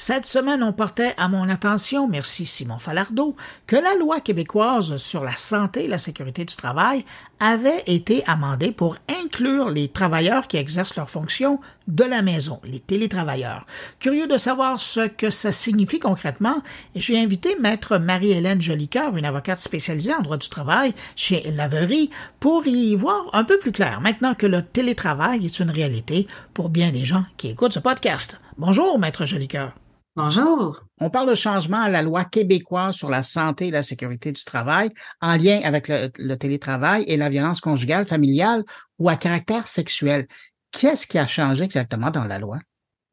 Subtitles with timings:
[0.00, 3.34] Cette semaine, on portait à mon attention, merci Simon Falardeau,
[3.66, 7.04] que la loi québécoise sur la santé et la sécurité du travail
[7.40, 12.78] avait été amendée pour inclure les travailleurs qui exercent leurs fonctions de la maison, les
[12.78, 13.66] télétravailleurs.
[13.98, 16.62] Curieux de savoir ce que ça signifie concrètement,
[16.94, 22.64] j'ai invité maître Marie-Hélène Jolicoeur, une avocate spécialisée en droit du travail chez Laverie, pour
[22.68, 26.92] y voir un peu plus clair maintenant que le télétravail est une réalité pour bien
[26.92, 28.40] des gens qui écoutent ce podcast.
[28.58, 29.72] Bonjour, maître Jolicoeur.
[30.18, 30.80] Bonjour.
[31.00, 34.42] On parle de changement à la loi québécoise sur la santé et la sécurité du
[34.42, 34.90] travail
[35.20, 38.64] en lien avec le, télétravail et la violence conjugale, familiale
[38.98, 40.26] ou à caractère sexuel.
[40.72, 42.58] Qu'est-ce qui a changé exactement dans la loi?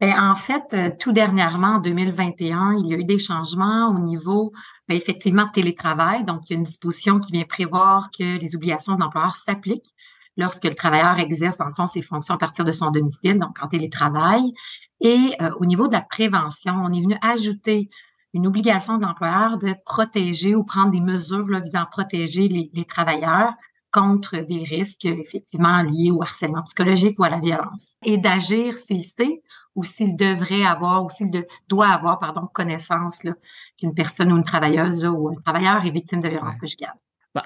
[0.01, 3.99] Ben, en fait, euh, tout dernièrement, en 2021, il y a eu des changements au
[3.99, 4.51] niveau,
[4.87, 6.23] ben, effectivement, de télétravail.
[6.23, 9.93] Donc, il y a une disposition qui vient prévoir que les obligations de l'employeur s'appliquent
[10.37, 13.67] lorsque le travailleur exerce, en fond, ses fonctions à partir de son domicile, donc en
[13.67, 14.53] télétravail.
[15.01, 17.89] Et euh, au niveau de la prévention, on est venu ajouter
[18.33, 23.53] une obligation de l'employeur de protéger ou prendre des mesures visant à protéger les, travailleurs
[23.91, 27.95] contre des risques effectivement liés au harcèlement psychologique ou à la violence.
[28.03, 29.41] Et d'agir s'il sait
[29.73, 31.31] ou s'il devrait avoir ou s'il
[31.69, 33.21] doit avoir pardon connaissance
[33.77, 36.93] qu'une personne ou une travailleuse ou un travailleur est victime de violence conjugale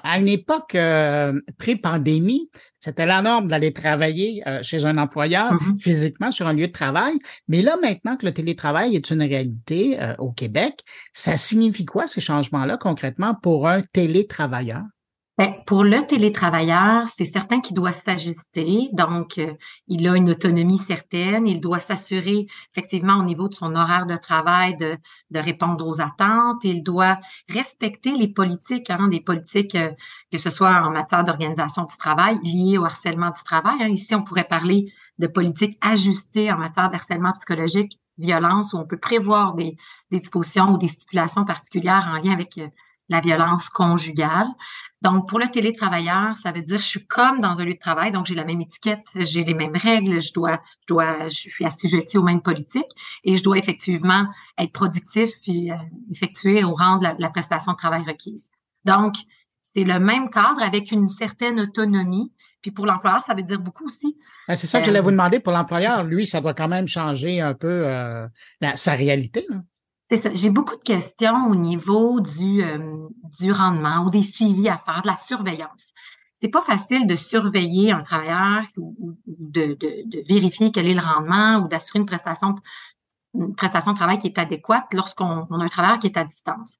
[0.02, 5.78] à une époque euh, pré-pandémie, c'était la norme d'aller travailler euh, chez un employeur mm-hmm.
[5.78, 7.18] physiquement sur un lieu de travail.
[7.48, 10.80] Mais là, maintenant que le télétravail est une réalité euh, au Québec,
[11.12, 14.82] ça signifie quoi ces changements-là concrètement pour un télétravailleur?
[15.40, 18.90] Ben, pour le télétravailleur, c'est certain qu'il doit s'ajuster.
[18.92, 19.54] Donc, euh,
[19.88, 21.46] il a une autonomie certaine.
[21.46, 24.98] Il doit s'assurer effectivement au niveau de son horaire de travail de,
[25.32, 26.62] répondre aux attentes.
[26.62, 27.18] Il doit
[27.48, 29.92] respecter les politiques, hein, des politiques euh,
[30.30, 33.78] que ce soit en matière d'organisation du travail liées au harcèlement du travail.
[33.80, 33.88] Hein.
[33.88, 38.98] Ici, on pourrait parler de politiques ajustées en matière d'harcèlement psychologique, violence, où on peut
[38.98, 39.78] prévoir des,
[40.10, 42.68] des dispositions ou des stipulations particulières en lien avec euh,
[43.10, 44.46] la violence conjugale.
[45.02, 48.12] Donc, pour le télétravailleur, ça veut dire je suis comme dans un lieu de travail,
[48.12, 51.64] donc j'ai la même étiquette, j'ai les mêmes règles, je dois, je dois, je suis
[51.64, 52.90] assujetti aux mêmes politiques
[53.24, 54.26] et je dois effectivement
[54.58, 55.76] être productif puis euh,
[56.10, 58.50] effectuer au rang de la, prestation de travail requise.
[58.84, 59.14] Donc,
[59.62, 62.32] c'est le même cadre avec une certaine autonomie.
[62.60, 64.18] Puis pour l'employeur, ça veut dire beaucoup aussi.
[64.46, 65.40] Ben, c'est ça que je voulais vous euh, demander.
[65.40, 68.28] Pour l'employeur, lui, ça doit quand même changer un peu euh,
[68.74, 69.46] sa réalité.
[69.48, 69.62] Là.
[70.10, 73.08] J'ai beaucoup de questions au niveau du, euh,
[73.40, 75.92] du rendement ou des suivis à faire, de la surveillance.
[76.32, 81.00] C'est pas facile de surveiller un travailleur ou, de, de, de, vérifier quel est le
[81.00, 82.56] rendement ou d'assurer une prestation,
[83.56, 86.74] prestation de travail qui est adéquate lorsqu'on a un travailleur qui est à distance.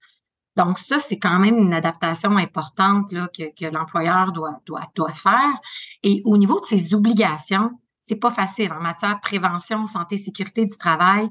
[0.57, 5.13] Donc, ça, c'est quand même une adaptation importante là, que, que l'employeur doit, doit, doit
[5.13, 5.61] faire.
[6.03, 7.71] Et au niveau de ses obligations,
[8.03, 11.29] c'est pas facile en matière de prévention, santé, sécurité du travail,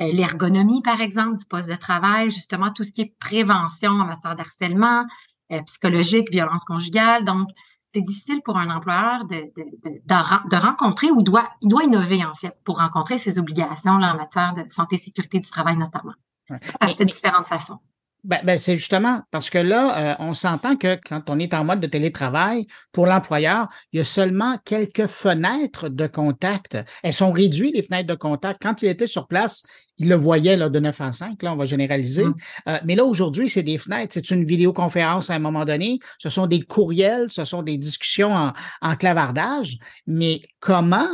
[0.00, 4.04] euh, l'ergonomie, par exemple, du poste de travail, justement, tout ce qui est prévention en
[4.04, 5.06] matière d'harcèlement,
[5.52, 7.24] euh, psychologique, violence conjugale.
[7.24, 7.48] Donc,
[7.86, 9.64] c'est difficile pour un employeur de, de,
[10.06, 14.12] de, rencontrer ou il doit, il doit innover, en fait, pour rencontrer ses obligations là,
[14.12, 16.12] en matière de santé, sécurité du travail, notamment.
[16.48, 17.78] Ça se fait de différentes façons.
[18.28, 21.64] Ben, ben, c'est justement parce que là, euh, on s'entend que quand on est en
[21.64, 26.76] mode de télétravail, pour l'employeur, il y a seulement quelques fenêtres de contact.
[27.02, 28.60] Elles sont réduites, les fenêtres de contact.
[28.60, 29.62] Quand il était sur place,
[29.96, 32.26] il le voyait là, de 9 à 5, là, on va généraliser.
[32.26, 32.34] Mmh.
[32.68, 34.12] Euh, mais là, aujourd'hui, c'est des fenêtres.
[34.12, 35.98] C'est une vidéoconférence à un moment donné.
[36.18, 38.52] Ce sont des courriels, ce sont des discussions en,
[38.82, 39.78] en clavardage.
[40.06, 41.08] Mais comment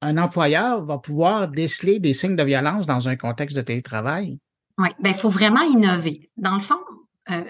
[0.00, 4.38] un employeur va pouvoir déceler des signes de violence dans un contexte de télétravail?
[4.78, 6.28] Oui, ben il faut vraiment innover.
[6.36, 6.78] Dans le fond,
[7.30, 7.44] euh,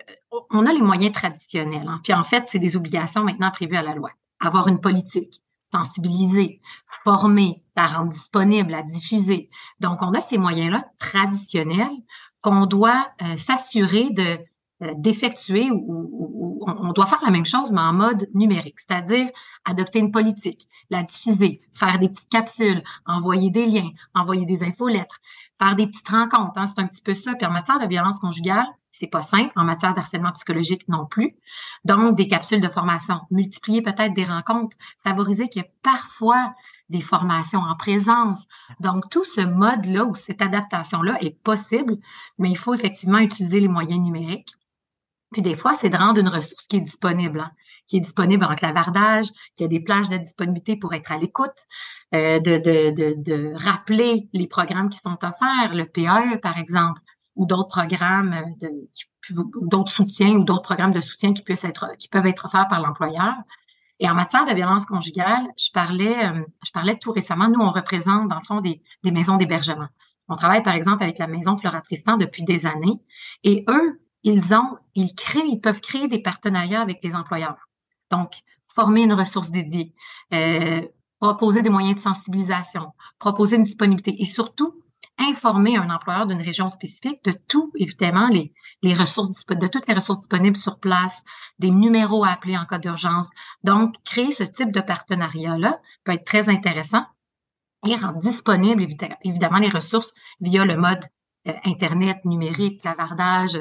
[0.51, 1.89] on a les moyens traditionnels.
[1.89, 2.01] Hein.
[2.03, 4.11] Puis en fait, c'est des obligations maintenant prévues à la loi.
[4.41, 9.49] Avoir une politique, sensibiliser, former, la rendre disponible, la diffuser.
[9.81, 11.97] Donc, on a ces moyens-là traditionnels
[12.41, 14.39] qu'on doit euh, s'assurer de
[14.83, 19.29] euh, d'effectuer ou, on doit faire la même chose, mais en mode numérique, c'est-à-dire
[19.65, 25.21] adopter une politique, la diffuser, faire des petites capsules, envoyer des liens, envoyer des infolettres,
[25.63, 26.53] faire des petites rencontres.
[26.57, 27.35] Hein, c'est un petit peu ça.
[27.35, 29.53] Puis en matière de violence conjugale, c'est pas simple.
[29.56, 31.35] En matière d'harcèlement psychologique non plus.
[31.85, 36.55] Donc, des capsules de formation, multiplier peut-être des rencontres, favoriser qu'il y ait parfois
[36.91, 38.47] des formations en présence.
[38.81, 41.97] Donc, tout ce mode-là ou cette adaptation-là est possible,
[42.39, 44.55] mais il faut effectivement utiliser les moyens numériques.
[45.35, 47.41] Puis des fois, c'est de rendre une ressource qui est disponible.
[47.41, 47.51] Hein
[47.87, 49.27] qui est disponible en clavardage,
[49.57, 51.67] qu'il y a des plages de disponibilité pour être à l'écoute,
[52.15, 57.01] euh, de, rappeler les programmes qui sont offerts, le PAE par exemple,
[57.37, 58.71] ou d'autres programmes de,
[59.61, 63.35] d'autres soutiens ou d'autres programmes de soutien qui qui peuvent être offerts par l'employeur.
[64.01, 67.71] Et en matière de violence conjugale, je parlais, euh, je parlais tout récemment, nous, on
[67.71, 69.89] représente, dans le fond, des, des maisons d'hébergement.
[70.29, 73.01] On travaille, par exemple, avec la Maison Flora Tristan depuis des années.
[73.45, 77.69] Et eux, ils ont, ils créent, ils peuvent créer des partenariats avec les employeurs.
[78.11, 78.32] Donc,
[78.65, 79.94] former une ressource dédiée,
[80.32, 80.82] euh,
[81.21, 84.81] proposer des moyens de sensibilisation, proposer une disponibilité et surtout
[85.19, 89.94] informer un employeur d'une région spécifique de tout, évidemment, les, les ressources de toutes les
[89.94, 91.23] ressources disponibles sur place,
[91.59, 93.29] des numéros à appeler en cas d'urgence.
[93.62, 97.05] Donc, créer ce type de partenariat-là peut être très intéressant
[97.87, 98.82] et rendre disponible
[99.23, 101.05] évidemment les ressources via le mode
[101.47, 103.59] euh, Internet, numérique, clavardage,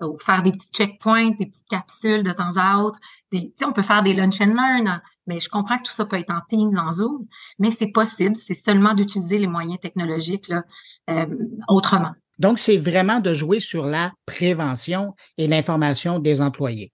[0.00, 2.98] ou faire des petits checkpoints, des petites capsules de temps à autre.
[3.32, 6.18] Des, on peut faire des lunch and learn, mais je comprends que tout ça peut
[6.18, 7.26] être en Teams, en Zoom,
[7.58, 10.62] mais c'est possible, c'est seulement d'utiliser les moyens technologiques là,
[11.10, 11.26] euh,
[11.68, 12.12] autrement.
[12.38, 16.92] Donc, c'est vraiment de jouer sur la prévention et l'information des employés.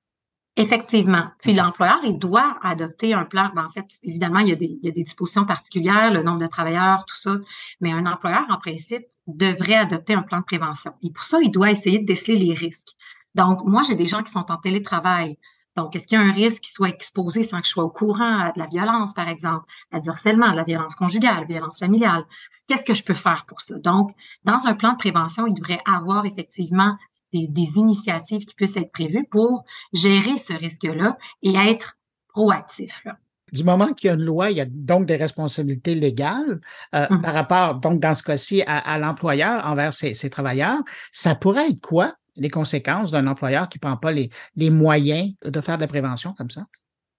[0.57, 1.29] Effectivement.
[1.39, 3.51] Puis l'employeur, il doit adopter un plan.
[3.55, 6.23] Ben, en fait, évidemment, il y, a des, il y, a des, dispositions particulières, le
[6.23, 7.39] nombre de travailleurs, tout ça.
[7.81, 10.93] Mais un employeur, en principe, devrait adopter un plan de prévention.
[11.03, 12.97] Et pour ça, il doit essayer de déceler les risques.
[13.35, 15.39] Donc, moi, j'ai des gens qui sont en télétravail.
[15.77, 17.91] Donc, est-ce qu'il y a un risque qu'ils soient exposés sans que je sois au
[17.91, 21.79] courant à de la violence, par exemple, à du harcèlement, de la violence conjugale, violence
[21.79, 22.25] familiale?
[22.67, 23.79] Qu'est-ce que je peux faire pour ça?
[23.79, 24.15] Donc,
[24.45, 26.97] dans un plan de prévention, il devrait avoir effectivement
[27.33, 31.97] des, initiatives qui puissent être prévues pour gérer ce risque-là et être
[32.29, 33.05] proactif.
[33.53, 36.61] Du moment qu'il y a une loi, il y a donc des responsabilités légales
[36.95, 37.23] euh, mmh.
[37.23, 40.79] par rapport, donc dans ce cas-ci, à, à l'employeur envers ses, ses, travailleurs.
[41.13, 45.61] Ça pourrait être quoi les conséquences d'un employeur qui prend pas les, les moyens de
[45.61, 46.63] faire de la prévention comme ça?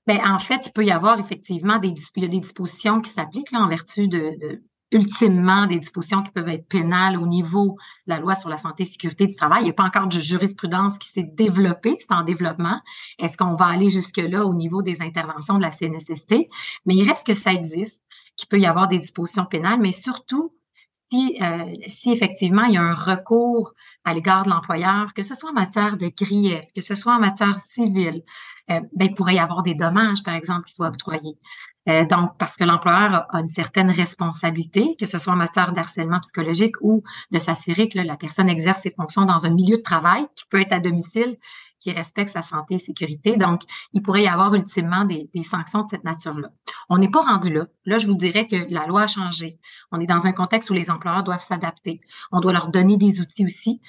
[0.06, 3.10] Ben, en fait, il peut y avoir effectivement des, il y a des dispositions qui
[3.10, 8.14] s'appliquent en vertu de, de, ultimement des dispositions qui peuvent être pénales au niveau de
[8.14, 9.62] la loi sur la santé et sécurité du travail.
[9.62, 12.80] Il n'y a pas encore de jurisprudence qui s'est développée, c'est en développement.
[13.20, 16.48] Est-ce qu'on va aller jusque-là au niveau des interventions de la CNSST?
[16.86, 18.02] Mais il reste que ça existe,
[18.36, 20.54] qu'il peut y avoir des dispositions pénales, mais surtout
[21.14, 23.74] euh, si effectivement il y a un recours
[24.04, 27.20] à l'égard de l'employeur, que ce soit en matière de grief, que ce soit en
[27.20, 28.24] matière civile,
[28.72, 31.38] euh, ben, il pourrait y avoir des dommages, par exemple, qui soient octroyés.
[31.90, 36.20] Euh, donc, parce que l'employeur a, une certaine responsabilité, que ce soit en matière d'harcèlement
[36.22, 40.26] psychologique ou de s'assurer que la personne exerce ses fonctions dans un milieu de travail
[40.36, 41.38] qui peut être à domicile,
[41.84, 43.36] qui respecte sa santé et sécurité.
[43.36, 46.48] Donc, il pourrait y avoir ultimement des, sanctions de cette nature-là.
[46.90, 47.68] On n'est pas rendu là.
[47.86, 49.60] Là, je vous dirais que la loi a changé.
[49.92, 52.00] On est dans un contexte où les employeurs doivent s'adapter.
[52.32, 53.82] On doit leur donner des outils aussi.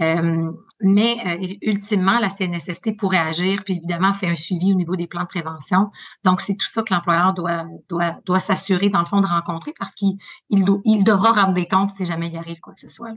[0.00, 0.50] Euh,
[0.80, 5.06] mais euh, ultimement, la CNSST pourrait agir, puis évidemment faire un suivi au niveau des
[5.06, 5.90] plans de prévention.
[6.24, 9.74] Donc, c'est tout ça que l'employeur doit, doit, doit s'assurer, dans le fond, de rencontrer
[9.78, 10.14] parce qu'il
[10.48, 13.14] il, il, devra rendre des comptes si jamais il arrive quoi que ce soit.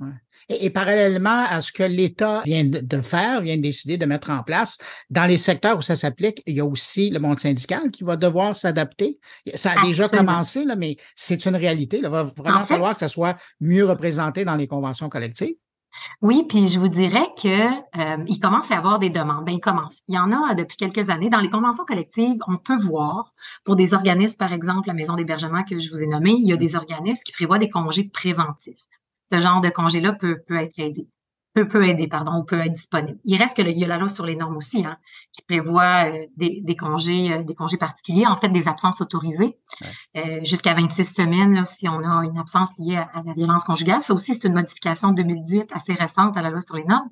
[0.50, 4.40] Et, et, parallèlement à ce que l'État vient de faire, vient de décider de mettre
[4.40, 4.78] en place,
[5.10, 8.16] dans les secteurs où ça s'applique, il y a aussi le monde syndical qui va
[8.16, 9.20] devoir s'adapter.
[9.56, 12.00] Ça a déjà commencé, là, mais c'est une réalité.
[12.04, 15.56] Il va vraiment falloir que ça soit mieux représenté dans les conventions collectives.
[16.22, 19.46] Oui, puis je vous dirais que euh, il commence à y avoir des demandes.
[19.46, 20.02] Ben, il commence.
[20.10, 21.30] Il y en a depuis quelques années.
[21.30, 23.34] Dans les conventions collectives, on peut voir,
[23.64, 26.52] pour des organismes, par exemple, la maison d'hébergement que je vous ai nommée, il y
[26.52, 28.82] a des organismes qui prévoient des congés préventifs.
[29.32, 31.08] Ce genre de congé-là peut, peut être aidé
[31.56, 33.18] peut, peut aider, pardon, ou peut être disponible.
[33.24, 34.98] Il reste que le, il y a la loi sur les normes aussi, hein,
[35.32, 39.58] qui prévoit euh, des, des, congés, euh, des congés particuliers, en fait, des absences autorisées,
[40.18, 44.02] euh, jusqu'à 26 semaines, là, si on a une absence liée à, la violence conjugale.
[44.02, 47.10] Ça aussi, c'est une modification de 2018 assez récente à la loi sur les normes.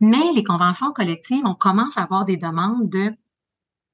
[0.00, 3.12] Mais les conventions collectives, on commence à avoir des demandes de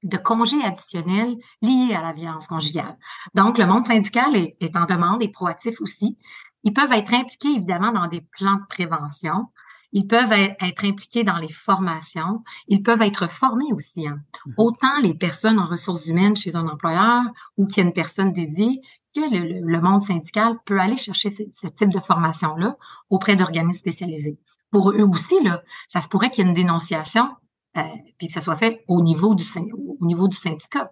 [0.03, 2.97] de congés additionnels liés à la violence conjugale.
[3.35, 6.17] Donc, le monde syndical est, est en demande et proactif aussi.
[6.65, 9.47] Ils peuvent être impliqués, évidemment, dans des plans de prévention.
[9.93, 12.43] Ils peuvent être impliqués dans les formations.
[12.67, 14.07] Ils peuvent être formés aussi.
[14.07, 14.19] Hein.
[14.45, 14.53] Mhm.
[14.57, 17.21] Autant les personnes en ressources humaines chez un employeur
[17.57, 18.81] ou qu'il y a une personne dédiée
[19.15, 22.75] que le, monde syndical peut aller chercher ce, type de formation-là
[23.11, 24.39] auprès d'organismes spécialisés.
[24.71, 27.29] Pour eux aussi, là, ça se pourrait qu'il y ait une dénonciation,
[27.77, 27.83] euh,
[28.17, 30.91] puis que ça soit fait au niveau du, au niveau du syndicat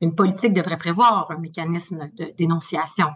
[0.00, 3.08] une politique devrait prévoir un mécanisme de dénonciation.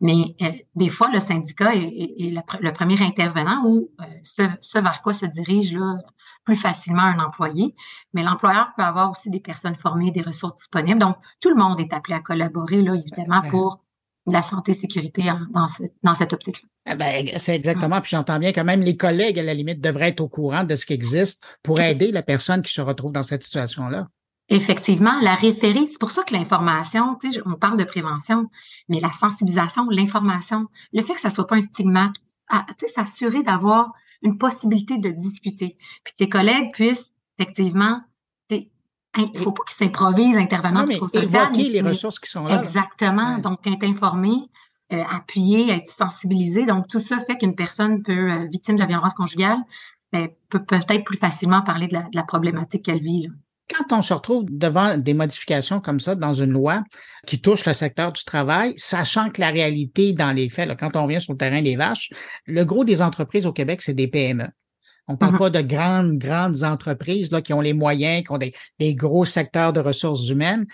[0.00, 4.78] Mais euh, des fois, le syndicat est, est, le, premier intervenant ou euh, ce, ce,
[4.78, 5.96] vers quoi se dirige là,
[6.44, 7.74] plus facilement un employé.
[8.14, 11.00] Mais l'employeur peut avoir aussi des personnes formées, des ressources disponibles.
[11.00, 13.82] Donc, tout le monde est appelé à collaborer, là, évidemment, pour
[14.26, 16.68] la santé et sécurité dans, cette, dans cette optique-là.
[16.92, 20.08] Eh ben, c'est exactement, puis j'entends bien que même les collègues, à la limite, devraient
[20.08, 23.22] être au courant de ce qui existe pour aider la personne qui se retrouve dans
[23.22, 24.08] cette situation-là.
[24.50, 28.48] Effectivement, la référer, c'est pour ça que l'information, on parle de prévention,
[28.88, 32.14] mais la sensibilisation, l'information, le fait que ça soit pas un stigmate,
[32.94, 38.00] s'assurer d'avoir une possibilité de discuter, puis que tes collègues puissent effectivement,
[38.50, 41.44] il faut pas qu'ils s'improvisent intervenant psychosocial.
[41.44, 42.60] Évoquer les ressources qui sont là.
[42.60, 43.38] Exactement.
[43.38, 44.32] Donc, être informé,
[44.92, 46.66] euh, appuyer, être sensibilisé.
[46.66, 49.58] Donc, tout ça fait qu'une personne peut, euh, victime de la violence conjugale,
[50.12, 53.26] ben, peut peut-être plus facilement parler de la, de la problématique qu'elle vit.
[53.26, 53.30] Là.
[53.70, 56.82] Quand on se retrouve devant des modifications comme ça dans une loi
[57.26, 60.96] qui touche le secteur du travail, sachant que la réalité dans les faits, là, quand
[60.96, 62.10] on vient sur le terrain des vaches,
[62.46, 64.48] le gros des entreprises au Québec, c'est des PME.
[65.06, 65.38] On parle mm-hmm.
[65.38, 69.24] pas de grandes, grandes entreprises là, qui ont les moyens, qui ont des, des gros
[69.24, 70.66] secteurs de ressources humaines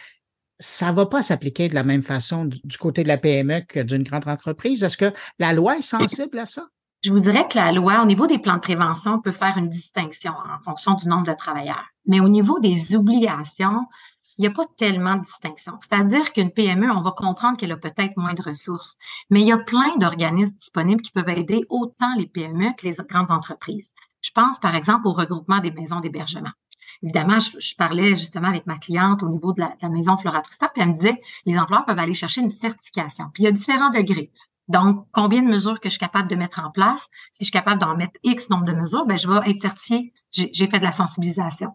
[0.59, 4.03] ça va pas s'appliquer de la même façon du, côté de la PME que d'une
[4.03, 4.83] grande entreprise.
[4.83, 6.63] Est-ce que la loi est sensible à ça?
[7.03, 9.69] Je vous dirais que la loi, au niveau des plans de prévention, peut faire une
[9.69, 11.85] distinction en fonction du nombre de travailleurs.
[12.07, 13.87] Mais au niveau des obligations,
[14.39, 15.75] il n'y a pas tellement de distinction.
[15.79, 18.97] C'est-à-dire qu'une PME, on va comprendre qu'elle a peut-être moins de ressources,
[19.31, 22.97] mais il y a plein d'organismes disponibles qui peuvent aider autant les PME que les
[23.09, 23.93] grandes entreprises.
[24.23, 26.53] Je pense, par exemple, au regroupement des maisons d'hébergement.
[27.03, 30.83] Évidemment, je, parlais justement avec ma cliente au niveau de la, maison Flora Tristan, puis
[30.83, 33.27] elle me disait, les employeurs peuvent aller chercher une certification.
[33.35, 34.31] Puis il y a différents degrés.
[34.69, 37.09] Donc, combien de mesures que je suis capable de mettre en place?
[37.33, 40.15] Si je suis capable d'en mettre X nombre de mesures, ben, je vais être certifiée.
[40.31, 41.73] J'ai fait de la sensibilisation.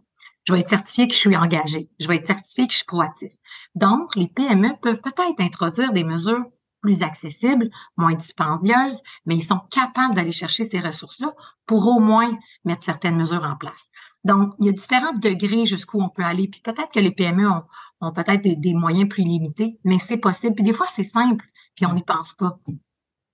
[0.49, 1.91] Je vais être certifiée que je suis engagée.
[1.99, 3.29] Je vais être certifiée que je suis proactive.
[3.75, 6.43] Donc, les PME peuvent peut-être introduire des mesures
[6.81, 11.35] plus accessibles, moins dispendieuses, mais ils sont capables d'aller chercher ces ressources-là
[11.67, 13.91] pour au moins mettre certaines mesures en place.
[14.23, 16.47] Donc, il y a différents degrés jusqu'où on peut aller.
[16.47, 17.47] Puis peut-être que les PME
[18.01, 20.55] ont, peut-être des, moyens plus limités, mais c'est possible.
[20.55, 22.57] Puis des fois, c'est simple, puis on n'y pense pas.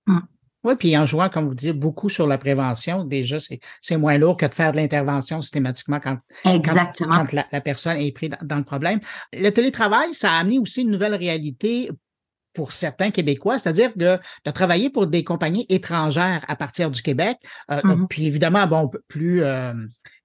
[0.06, 0.20] Hmm.
[0.64, 3.36] Oui, puis en jouant, comme vous dites, beaucoup sur la prévention, déjà,
[3.80, 7.24] c'est moins lourd que de faire de l'intervention systématiquement quand, Exactement.
[7.24, 8.98] quand, la, personne est prise dans, le problème.
[9.32, 11.90] Le télétravail, ça a amené aussi une nouvelle réalité
[12.52, 17.36] pour certains Québécois, c'est-à-dire de, de, travailler pour des compagnies étrangères à partir du Québec.
[17.70, 18.06] Euh, mm-hmm.
[18.08, 19.74] Puis évidemment, bon, plus euh,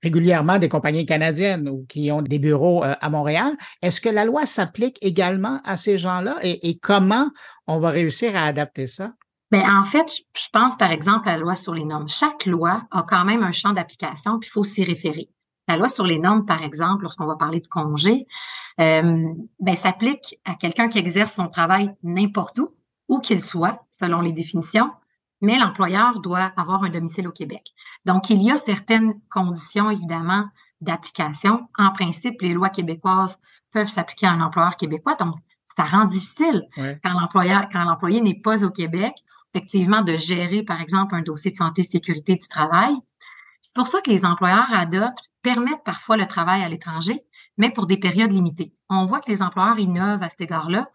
[0.01, 3.53] régulièrement des compagnies canadiennes ou qui ont des bureaux euh, à Montréal.
[3.81, 7.29] Est-ce que la loi s'applique également à ces gens-là et, et, comment
[7.67, 9.13] on va réussir à adapter ça?
[9.51, 12.07] Bien, en fait, je pense par exemple à la loi sur les normes.
[12.07, 15.29] Chaque loi a quand même un champ d'application, puis il faut s'y référer.
[15.67, 18.27] La loi sur les normes, par exemple, lorsqu'on va parler de congé,
[18.79, 22.69] euh, ben, s'applique à quelqu'un qui exerce son travail n'importe où,
[23.09, 24.89] où qu'il soit, selon les définitions,
[25.41, 27.73] mais l'employeur doit avoir un domicile au Québec.
[28.05, 30.45] Donc, il y a certaines conditions, évidemment,
[30.79, 31.67] d'application.
[31.77, 33.37] En principe, les lois québécoises
[33.71, 35.15] peuvent s'appliquer à un employeur québécois.
[35.15, 39.13] Donc, ça rend difficile quand l'employeur, quand l'employé n'est pas au Québec,
[39.53, 42.93] effectivement, de gérer, par exemple, un dossier de santé et sécurité du travail.
[43.61, 47.21] C'est pour ça que les employeurs adoptent, permettent parfois le travail à l'étranger,
[47.57, 48.73] mais pour des périodes limitées.
[48.89, 50.89] On voit que les employeurs innovent à cet égard-là,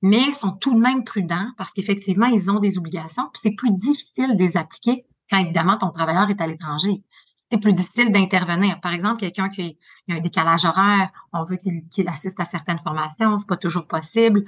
[0.00, 3.72] mais sont tout de même prudents parce qu'effectivement, ils ont des obligations, puis c'est plus
[3.72, 7.02] difficile de les appliquer quand évidemment ton travailleur est à l'étranger.
[7.50, 8.80] C'est plus difficile d'intervenir.
[8.80, 9.78] Par exemple, quelqu'un qui
[10.10, 11.58] a un décalage horaire, on veut
[11.90, 14.44] qu'il assiste à certaines formations, c'est pas toujours possible.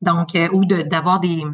[0.00, 1.44] Donc, euh, ou d'avoir des,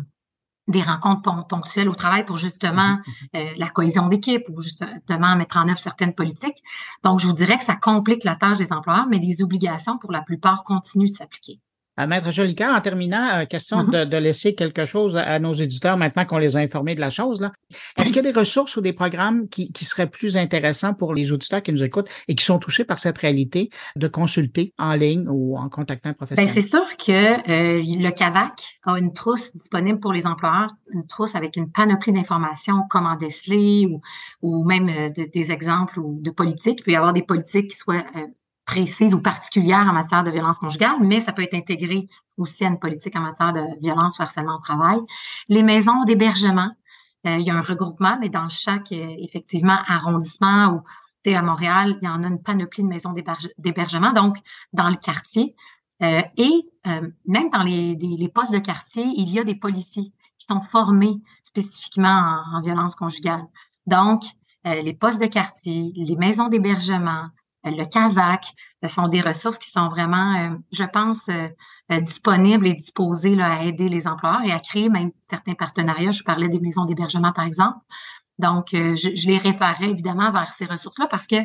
[0.68, 3.36] des rencontres ponctuelles au travail pour justement mm-hmm.
[3.36, 6.62] euh, la cohésion d'équipe ou justement mettre en œuvre certaines politiques.
[7.02, 10.12] Donc, je vous dirais que ça complique la tâche des employeurs, mais les obligations, pour
[10.12, 11.60] la plupart, continuent de s'appliquer.
[12.00, 14.08] Euh, Maître Jolicoeur, en terminant, euh, question mm-hmm.
[14.08, 17.40] de, laisser quelque chose à nos éditeurs maintenant qu'on les a informés de la chose.
[17.40, 17.52] Là.
[17.96, 21.14] Est-ce qu'il y a des ressources ou des programmes qui, qui, seraient plus intéressants pour
[21.14, 24.94] les auditeurs qui nous écoutent et qui sont touchés par cette réalité de consulter en
[24.94, 26.52] ligne ou en contactant un ben, professionnel?
[26.52, 31.36] c'est sûr que euh, le CAVAC a une trousse disponible pour les employeurs, une trousse
[31.36, 34.00] avec une panoplie d'informations, comment déceler ou,
[34.42, 36.80] ou même des exemples ou de politiques.
[36.80, 38.04] Il peut y avoir des politiques qui soient
[38.64, 42.68] précise ou particulière en matière de violence conjugale, mais ça peut être intégré aussi à
[42.68, 44.98] une politique en matière de violence ou harcèlement au travail.
[45.48, 46.70] Les maisons d'hébergement,
[47.26, 50.82] euh, il y a un regroupement, mais dans chaque, euh, effectivement, arrondissement ou,
[51.26, 53.14] à Montréal, il y en a une panoplie de maisons
[53.56, 54.36] d'hébergement, donc
[54.74, 55.56] dans le quartier.
[56.02, 56.68] Euh, et
[57.24, 62.42] même dans les, postes de quartier, il y a des policiers qui sont formés spécifiquement
[62.52, 63.42] en, en violence conjugale.
[63.86, 64.22] Donc,
[64.66, 67.28] les postes de quartier, les maisons d'hébergement,
[67.64, 68.54] le CAVAC,
[68.88, 71.48] sont des ressources qui sont vraiment, euh, je pense, euh,
[71.92, 76.10] euh, disponibles et disposées à aider les employeurs et à créer même certains partenariats.
[76.10, 77.78] Je parlais des maisons d'hébergement, par exemple.
[78.38, 81.36] Donc, je, les référerais évidemment vers ces ressources-là parce que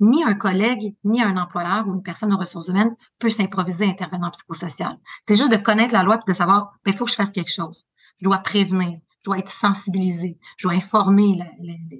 [0.00, 4.30] ni un collègue, ni un employeur ou une personne aux ressources humaines peut s'improviser intervenant
[4.30, 4.98] psychosocial.
[5.22, 7.30] C'est juste de connaître la loi et de savoir, il ben, faut que je fasse
[7.30, 7.84] quelque chose.
[8.20, 11.36] Je dois prévenir, je dois être sensibilisé, je dois informer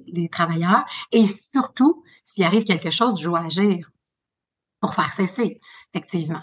[0.07, 3.91] les travailleurs et surtout, s'il arrive quelque chose, je dois agir
[4.79, 5.59] pour faire cesser,
[5.93, 6.41] effectivement.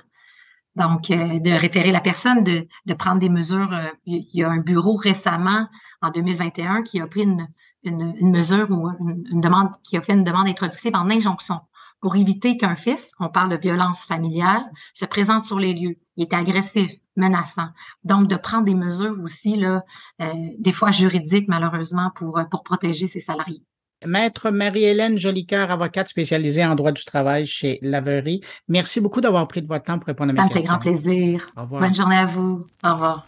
[0.76, 3.72] Donc, euh, de référer la personne, de, prendre des mesures.
[3.72, 5.68] Euh, il y a un bureau récemment,
[6.02, 10.48] en 2021, qui a pris une mesure ou une, demande, qui a fait une demande
[10.48, 11.60] introductive en injonction
[12.02, 14.62] pour éviter qu'un fils, on parle de violence familiale,
[14.92, 15.96] se présente sur les lieux.
[16.18, 17.68] Il est agressif, menaçant.
[18.04, 19.85] Donc, de prendre des mesures aussi, là,
[20.21, 23.62] euh, des fois juridiques, malheureusement, pour, pour protéger ses salariés.
[24.06, 28.42] Maître Marie-Hélène Jolicoeur, avocate spécialisée en droit du travail chez Laverie.
[28.68, 30.68] Merci beaucoup d'avoir pris de votre temps pour répondre à mes questions.
[30.68, 31.47] Ça me fait grand plaisir.
[31.56, 31.80] Au revoir.
[31.83, 32.61] Bonne journée à vous.
[32.83, 33.26] Au revoir.